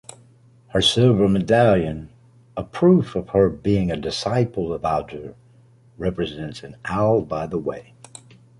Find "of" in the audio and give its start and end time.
3.15-3.29, 4.73-4.81